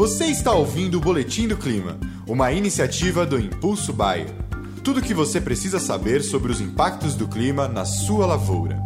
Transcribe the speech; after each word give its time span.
Você 0.00 0.24
está 0.24 0.54
ouvindo 0.54 0.96
o 0.96 1.00
Boletim 1.00 1.46
do 1.46 1.58
Clima, 1.58 2.00
uma 2.26 2.50
iniciativa 2.50 3.26
do 3.26 3.38
Impulso 3.38 3.92
Bayer. 3.92 4.34
Tudo 4.82 4.98
o 4.98 5.02
que 5.02 5.12
você 5.12 5.38
precisa 5.42 5.78
saber 5.78 6.22
sobre 6.22 6.50
os 6.50 6.58
impactos 6.58 7.14
do 7.14 7.28
clima 7.28 7.68
na 7.68 7.84
sua 7.84 8.24
lavoura. 8.24 8.80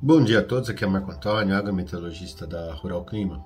Bom 0.00 0.24
dia 0.24 0.38
a 0.38 0.42
todos, 0.42 0.70
aqui 0.70 0.82
é 0.82 0.86
Marco 0.86 1.12
Antônio, 1.12 1.54
agrometeorologista 1.54 2.46
da 2.46 2.72
Rural 2.72 3.04
Clima. 3.04 3.44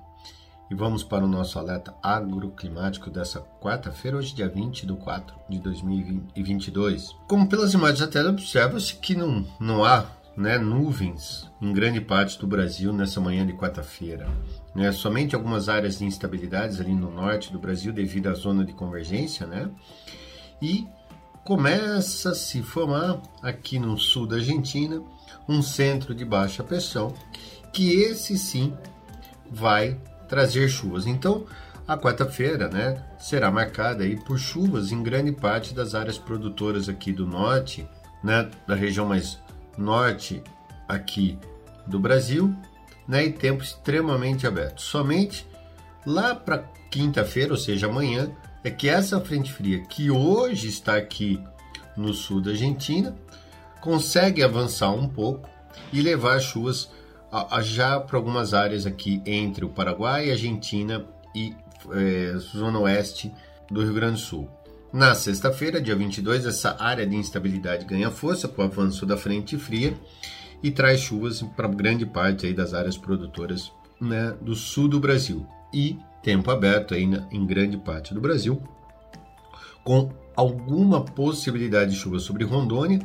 E 0.71 0.73
vamos 0.73 1.03
para 1.03 1.25
o 1.25 1.27
nosso 1.27 1.59
alerta 1.59 1.93
agroclimático 2.01 3.09
dessa 3.09 3.41
quarta-feira, 3.61 4.15
hoje 4.15 4.33
dia 4.33 4.47
20 4.47 4.87
de 4.87 4.93
4 4.93 5.35
de 5.49 5.59
2022. 5.59 7.13
Como 7.27 7.49
pelas 7.49 7.73
imagens 7.73 7.99
da 7.99 8.07
tela, 8.07 8.29
observa-se 8.29 8.95
que 8.95 9.15
não, 9.15 9.45
não 9.59 9.83
há 9.83 10.05
né, 10.39 10.57
nuvens 10.57 11.51
em 11.61 11.73
grande 11.73 11.99
parte 11.99 12.39
do 12.39 12.47
Brasil 12.47 12.93
nessa 12.93 13.19
manhã 13.19 13.45
de 13.45 13.51
quarta-feira. 13.51 14.29
Né, 14.73 14.89
somente 14.93 15.35
algumas 15.35 15.67
áreas 15.67 15.99
de 15.99 16.05
instabilidades 16.05 16.79
ali 16.79 16.93
no 16.93 17.11
norte 17.11 17.51
do 17.51 17.59
Brasil 17.59 17.91
devido 17.91 18.27
à 18.27 18.33
zona 18.33 18.63
de 18.63 18.71
convergência, 18.71 19.45
né? 19.45 19.69
E 20.61 20.87
começa 21.43 22.29
a 22.29 22.35
se 22.35 22.63
formar 22.63 23.21
aqui 23.41 23.77
no 23.79 23.97
sul 23.97 24.25
da 24.25 24.37
Argentina 24.37 25.01
um 25.47 25.61
centro 25.61 26.15
de 26.15 26.23
baixa 26.23 26.63
pressão, 26.63 27.13
que 27.73 28.01
esse 28.01 28.37
sim 28.37 28.73
vai 29.51 29.99
trazer 30.29 30.69
chuvas. 30.69 31.05
Então, 31.05 31.45
a 31.85 31.97
quarta-feira, 31.97 32.69
né, 32.69 33.03
será 33.17 33.51
marcada 33.51 34.05
aí 34.05 34.15
por 34.15 34.37
chuvas 34.37 34.91
em 34.91 35.03
grande 35.03 35.33
parte 35.33 35.73
das 35.73 35.95
áreas 35.95 36.17
produtoras 36.17 36.87
aqui 36.87 37.11
do 37.11 37.25
norte, 37.25 37.85
né, 38.23 38.49
da 38.65 38.75
região 38.75 39.05
mais 39.05 39.39
norte 39.79 40.43
aqui 40.87 41.37
do 41.87 41.99
Brasil, 41.99 42.53
né, 43.07 43.25
e 43.25 43.31
tempo 43.31 43.63
extremamente 43.63 44.45
aberto. 44.45 44.81
Somente 44.81 45.47
lá 46.05 46.35
para 46.35 46.59
quinta-feira, 46.91 47.51
ou 47.51 47.57
seja, 47.57 47.87
amanhã, 47.87 48.31
é 48.63 48.69
que 48.69 48.89
essa 48.89 49.19
frente 49.21 49.51
fria 49.51 49.81
que 49.81 50.11
hoje 50.11 50.67
está 50.67 50.95
aqui 50.95 51.41
no 51.95 52.13
sul 52.13 52.41
da 52.41 52.51
Argentina 52.51 53.15
consegue 53.81 54.43
avançar 54.43 54.91
um 54.91 55.07
pouco 55.07 55.49
e 55.93 56.01
levar 56.01 56.39
chuvas 56.39 56.89
a, 57.31 57.57
a 57.57 57.61
já 57.61 57.99
para 57.99 58.17
algumas 58.17 58.53
áreas 58.53 58.85
aqui 58.85 59.21
entre 59.25 59.63
o 59.63 59.69
Paraguai, 59.69 60.31
Argentina 60.31 61.05
e 61.33 61.55
é, 61.91 62.37
zona 62.37 62.79
oeste 62.79 63.31
do 63.69 63.81
Rio 63.81 63.93
Grande 63.93 64.13
do 64.13 64.19
Sul. 64.19 64.49
Na 64.91 65.13
sexta-feira, 65.13 65.79
dia 65.79 65.95
22, 65.95 66.47
essa 66.47 66.75
área 66.79 67.05
de 67.05 67.15
instabilidade 67.15 67.85
ganha 67.85 68.09
força 68.09 68.47
com 68.47 68.63
o 68.63 68.65
avanço 68.65 69.05
da 69.05 69.15
frente 69.15 69.55
fria 69.55 69.93
e 70.63 70.71
traz 70.71 70.99
chuvas 70.99 71.43
para 71.55 71.67
grande 71.67 72.07
parte 72.07 72.47
aí 72.47 72.55
das 72.55 72.73
áreas 72.73 72.97
produtoras 72.97 73.71
né, 74.01 74.35
do 74.41 74.55
sul 74.55 74.87
do 74.87 74.99
Brasil 74.99 75.45
e 75.71 75.99
tempo 76.23 76.49
aberto 76.49 76.95
aí 76.95 77.03
em 77.03 77.45
grande 77.45 77.77
parte 77.77 78.15
do 78.15 78.19
Brasil, 78.19 78.63
com 79.83 80.09
alguma 80.35 81.01
possibilidade 81.01 81.91
de 81.91 81.97
chuva 81.97 82.17
sobre 82.17 82.43
Rondônia 82.43 82.99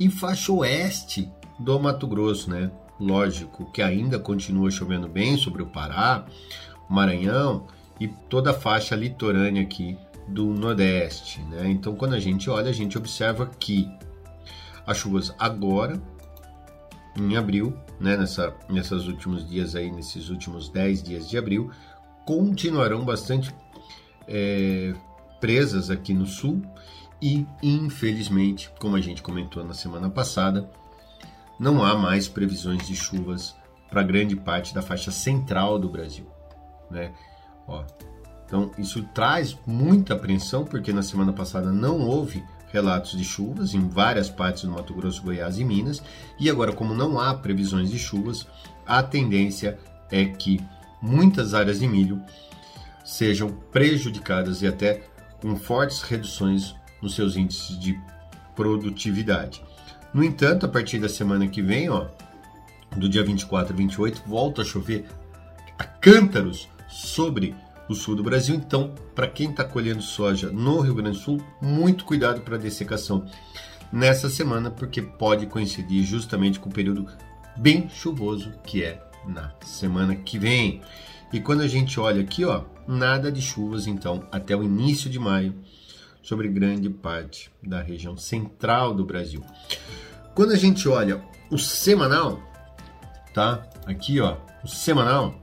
e 0.00 0.10
faixa 0.10 0.52
oeste 0.52 1.30
do 1.56 1.78
Mato 1.78 2.08
Grosso, 2.08 2.50
né? 2.50 2.68
Lógico 2.98 3.70
que 3.70 3.80
ainda 3.80 4.18
continua 4.18 4.72
chovendo 4.72 5.08
bem 5.08 5.36
sobre 5.36 5.62
o 5.62 5.66
Pará, 5.66 6.26
Maranhão 6.90 7.68
e 8.00 8.08
toda 8.08 8.50
a 8.50 8.54
faixa 8.54 8.96
litorânea 8.96 9.62
aqui 9.62 9.96
do 10.28 10.46
Nordeste. 10.46 11.40
Né? 11.42 11.70
Então, 11.70 11.94
quando 11.94 12.14
a 12.14 12.20
gente 12.20 12.48
olha, 12.48 12.70
a 12.70 12.74
gente 12.74 12.96
observa 12.96 13.46
que 13.46 13.88
as 14.86 14.96
chuvas 14.96 15.34
agora, 15.38 16.00
em 17.16 17.36
abril, 17.36 17.76
né, 18.00 18.16
nessa, 18.16 18.54
nesses 18.68 19.06
últimos 19.06 19.48
dias 19.48 19.74
aí, 19.74 19.90
nesses 19.90 20.30
últimos 20.30 20.68
10 20.68 21.02
dias 21.02 21.28
de 21.28 21.36
abril, 21.36 21.70
continuarão 22.24 23.04
bastante 23.04 23.54
é, 24.26 24.94
presas 25.40 25.90
aqui 25.90 26.14
no 26.14 26.26
sul 26.26 26.62
e, 27.20 27.46
infelizmente, 27.62 28.70
como 28.78 28.96
a 28.96 29.00
gente 29.00 29.22
comentou 29.22 29.64
na 29.64 29.74
semana 29.74 30.08
passada, 30.08 30.70
não 31.58 31.84
há 31.84 31.96
mais 31.96 32.28
previsões 32.28 32.86
de 32.86 32.94
chuvas 32.94 33.56
para 33.90 34.02
grande 34.02 34.36
parte 34.36 34.74
da 34.74 34.82
faixa 34.82 35.10
central 35.10 35.78
do 35.78 35.88
Brasil. 35.88 36.26
Né? 36.90 37.12
Ó, 37.66 37.84
então, 38.48 38.70
isso 38.78 39.02
traz 39.14 39.54
muita 39.66 40.14
apreensão, 40.14 40.64
porque 40.64 40.90
na 40.90 41.02
semana 41.02 41.34
passada 41.34 41.70
não 41.70 42.00
houve 42.00 42.42
relatos 42.72 43.12
de 43.12 43.22
chuvas 43.22 43.74
em 43.74 43.86
várias 43.86 44.30
partes 44.30 44.62
do 44.64 44.70
Mato 44.70 44.94
Grosso, 44.94 45.22
Goiás 45.22 45.58
e 45.58 45.64
Minas, 45.64 46.02
e 46.40 46.48
agora, 46.48 46.72
como 46.72 46.94
não 46.94 47.20
há 47.20 47.34
previsões 47.34 47.90
de 47.90 47.98
chuvas, 47.98 48.46
a 48.86 49.02
tendência 49.02 49.78
é 50.10 50.24
que 50.24 50.58
muitas 51.02 51.52
áreas 51.52 51.80
de 51.80 51.86
milho 51.86 52.22
sejam 53.04 53.50
prejudicadas 53.70 54.62
e 54.62 54.66
até 54.66 55.02
com 55.42 55.54
fortes 55.54 56.00
reduções 56.00 56.74
nos 57.02 57.14
seus 57.14 57.36
índices 57.36 57.78
de 57.78 58.00
produtividade. 58.56 59.62
No 60.12 60.24
entanto, 60.24 60.64
a 60.64 60.68
partir 60.70 60.98
da 60.98 61.08
semana 61.08 61.46
que 61.48 61.60
vem, 61.60 61.90
ó, 61.90 62.06
do 62.96 63.10
dia 63.10 63.22
24 63.22 63.74
e 63.74 63.76
28, 63.76 64.22
volta 64.26 64.62
a 64.62 64.64
chover 64.64 65.04
a 65.78 65.84
cântaros 65.84 66.66
sobre 66.88 67.54
o 67.88 67.94
sul 67.94 68.14
do 68.14 68.22
Brasil. 68.22 68.54
Então, 68.54 68.94
para 69.14 69.26
quem 69.26 69.50
está 69.50 69.64
colhendo 69.64 70.02
soja 70.02 70.50
no 70.50 70.80
Rio 70.80 70.94
Grande 70.94 71.18
do 71.18 71.22
Sul, 71.22 71.40
muito 71.60 72.04
cuidado 72.04 72.40
para 72.42 72.56
a 72.56 72.58
dessecação 72.58 73.24
nessa 73.92 74.28
semana, 74.28 74.70
porque 74.70 75.00
pode 75.00 75.46
coincidir 75.46 76.04
justamente 76.04 76.60
com 76.60 76.68
o 76.68 76.72
período 76.72 77.06
bem 77.56 77.88
chuvoso 77.88 78.52
que 78.64 78.84
é 78.84 79.02
na 79.26 79.52
semana 79.64 80.14
que 80.14 80.38
vem. 80.38 80.82
E 81.32 81.40
quando 81.40 81.62
a 81.62 81.68
gente 81.68 81.98
olha 81.98 82.22
aqui, 82.22 82.44
ó, 82.44 82.64
nada 82.86 83.30
de 83.30 83.42
chuvas 83.42 83.86
então 83.86 84.26
até 84.30 84.56
o 84.56 84.62
início 84.62 85.10
de 85.10 85.18
maio 85.18 85.54
sobre 86.22 86.48
grande 86.48 86.88
parte 86.90 87.50
da 87.62 87.80
região 87.80 88.16
central 88.16 88.94
do 88.94 89.04
Brasil. 89.04 89.42
Quando 90.34 90.52
a 90.52 90.56
gente 90.56 90.88
olha 90.88 91.22
o 91.50 91.58
semanal, 91.58 92.40
tá? 93.34 93.66
Aqui, 93.86 94.20
ó, 94.20 94.36
o 94.62 94.68
semanal, 94.68 95.40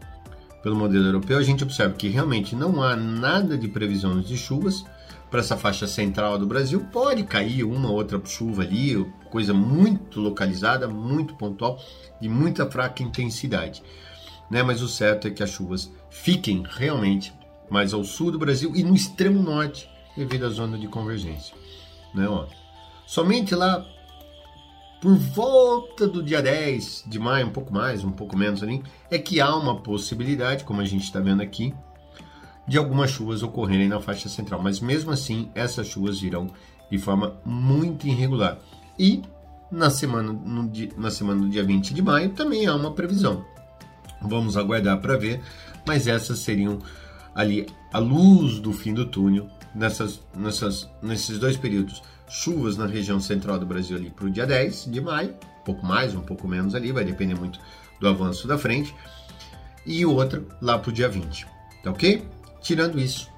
pelo 0.65 0.75
modelo 0.75 1.05
europeu, 1.05 1.37
a 1.37 1.43
gente 1.43 1.63
observa 1.63 1.93
que 1.93 2.09
realmente 2.09 2.55
não 2.55 2.81
há 2.81 2.95
nada 2.95 3.55
de 3.55 3.67
previsões 3.67 4.27
de 4.27 4.35
chuvas 4.35 4.83
para 5.29 5.39
essa 5.39 5.55
faixa 5.55 5.85
central 5.85 6.39
do 6.39 6.47
Brasil. 6.47 6.87
Pode 6.91 7.21
cair 7.23 7.63
uma 7.63 7.87
ou 7.87 7.93
outra 7.93 8.19
chuva 8.25 8.63
ali, 8.63 8.95
coisa 9.29 9.53
muito 9.53 10.19
localizada, 10.19 10.87
muito 10.87 11.35
pontual, 11.35 11.79
de 12.19 12.27
muita 12.27 12.65
fraca 12.65 13.03
intensidade. 13.03 13.83
Né? 14.49 14.63
Mas 14.63 14.81
o 14.81 14.87
certo 14.87 15.27
é 15.27 15.29
que 15.29 15.43
as 15.43 15.51
chuvas 15.51 15.93
fiquem 16.09 16.63
realmente 16.67 17.31
mais 17.69 17.93
ao 17.93 18.03
sul 18.03 18.31
do 18.31 18.39
Brasil 18.39 18.75
e 18.75 18.81
no 18.81 18.95
extremo 18.95 19.43
norte, 19.43 19.87
devido 20.17 20.47
à 20.47 20.49
zona 20.49 20.79
de 20.79 20.87
convergência. 20.87 21.53
Né? 22.11 22.27
Ó, 22.27 22.47
somente 23.05 23.53
lá 23.53 23.85
por 25.01 25.15
volta 25.15 26.07
do 26.07 26.23
dia 26.23 26.41
10 26.41 27.05
de 27.07 27.19
maio, 27.19 27.47
um 27.47 27.51
pouco 27.51 27.73
mais, 27.73 28.03
um 28.03 28.11
pouco 28.11 28.37
menos 28.37 28.63
ali, 28.63 28.83
é 29.09 29.17
que 29.17 29.39
há 29.39 29.55
uma 29.55 29.79
possibilidade, 29.81 30.63
como 30.63 30.81
a 30.81 30.85
gente 30.85 31.03
está 31.03 31.19
vendo 31.19 31.41
aqui, 31.41 31.73
de 32.67 32.77
algumas 32.77 33.11
chuvas 33.11 33.43
ocorrerem 33.43 33.87
na 33.87 33.99
faixa 33.99 34.29
central. 34.29 34.61
Mas 34.61 34.79
mesmo 34.79 35.11
assim, 35.11 35.49
essas 35.53 35.87
chuvas 35.87 36.19
virão 36.19 36.49
de 36.89 36.97
forma 36.97 37.39
muito 37.45 38.07
irregular. 38.07 38.57
E 38.97 39.21
na 39.71 39.89
semana, 39.89 40.31
no 40.31 40.71
na 40.97 41.11
semana 41.11 41.41
do 41.41 41.49
dia 41.49 41.63
20 41.63 41.93
de 41.93 42.01
maio 42.01 42.29
também 42.29 42.65
há 42.65 42.75
uma 42.75 42.91
previsão. 42.91 43.45
Vamos 44.21 44.57
aguardar 44.57 44.99
para 44.99 45.17
ver, 45.17 45.41
mas 45.85 46.07
essas 46.07 46.39
seriam 46.39 46.79
ali 47.33 47.67
a 47.91 47.99
luz 47.99 48.59
do 48.59 48.71
fim 48.71 48.93
do 48.93 49.05
túnel 49.05 49.47
nessas, 49.73 50.21
nessas, 50.35 50.89
nesses 51.01 51.37
dois 51.37 51.57
períodos 51.57 52.01
chuvas 52.27 52.77
na 52.77 52.85
região 52.85 53.19
central 53.19 53.59
do 53.59 53.65
Brasil 53.65 53.97
ali 53.97 54.09
para 54.09 54.25
o 54.25 54.29
dia 54.29 54.45
10 54.45 54.85
de 54.85 55.01
maio, 55.01 55.31
um 55.61 55.63
pouco 55.63 55.85
mais, 55.85 56.13
um 56.13 56.21
pouco 56.21 56.47
menos 56.47 56.75
ali, 56.75 56.91
vai 56.91 57.03
depender 57.03 57.35
muito 57.35 57.59
do 57.99 58.07
avanço 58.07 58.47
da 58.47 58.57
frente, 58.57 58.95
e 59.85 60.05
outra 60.05 60.43
lá 60.61 60.77
para 60.77 60.89
o 60.89 60.93
dia 60.93 61.07
20, 61.07 61.47
tá 61.83 61.91
ok? 61.91 62.27
Tirando 62.61 62.99
isso, 62.99 63.29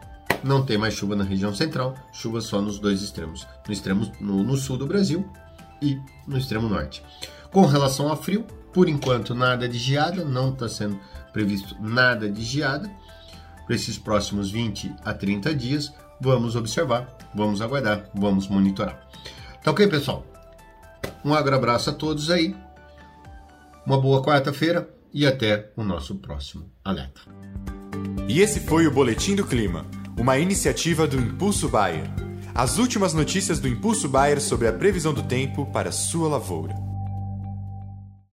não 0.44 0.66
tem 0.66 0.78
mais 0.78 0.94
chuva 0.94 1.16
na 1.16 1.24
região 1.24 1.54
central, 1.54 1.96
chuva 2.12 2.42
só 2.42 2.62
nos 2.62 2.80
dois 2.80 3.02
extremos, 3.02 3.46
no 3.66 3.74
extremo 3.74 4.12
no, 4.20 4.44
no 4.44 4.56
sul 4.56 4.78
do 4.78 4.88
Brasil 4.88 5.30
e 5.82 6.00
no 6.26 6.38
extremo 6.38 6.70
norte. 6.70 7.04
Com 7.52 7.66
relação 7.66 8.12
a 8.12 8.16
frio, 8.16 8.46
por 8.74 8.88
enquanto 8.88 9.34
nada 9.34 9.68
de 9.68 9.78
geada, 9.78 10.24
não 10.24 10.52
está 10.52 10.70
sendo 10.70 11.00
previsto 11.34 11.76
nada 11.80 12.30
de 12.30 12.44
geada. 12.44 12.90
Para 13.66 13.76
esses 13.76 13.98
próximos 13.98 14.50
20 14.50 14.96
a 15.04 15.14
30 15.14 15.54
dias, 15.54 15.94
vamos 16.20 16.56
observar, 16.56 17.18
vamos 17.34 17.62
aguardar, 17.62 18.10
vamos 18.14 18.48
monitorar. 18.48 19.08
Tá 19.64 19.72
ok, 19.72 19.88
pessoal? 19.88 20.26
Um 21.24 21.34
abraço 21.34 21.90
a 21.90 21.94
todos 21.94 22.30
aí, 22.30 22.56
uma 23.86 24.00
boa 24.00 24.22
quarta-feira 24.24 24.90
e 25.14 25.26
até 25.26 25.72
o 25.76 25.84
nosso 25.84 26.16
próximo 26.16 26.70
alerta. 26.84 27.22
E 28.28 28.42
esse 28.42 28.62
foi 28.62 28.88
o 28.88 28.92
Boletim 28.92 29.36
do 29.36 29.46
Clima, 29.46 29.86
uma 30.18 30.38
iniciativa 30.38 31.08
do 31.08 31.18
Impulso 31.18 31.70
Bayer. 31.70 32.10
As 32.54 32.78
últimas 32.78 33.14
notícias 33.14 33.60
do 33.60 33.68
Impulso 33.68 34.10
Bayer 34.10 34.42
sobre 34.42 34.68
a 34.68 34.74
previsão 34.74 35.14
do 35.14 35.24
tempo 35.24 35.66
para 35.68 35.92
sua 35.92 36.28
lavoura. 36.28 36.87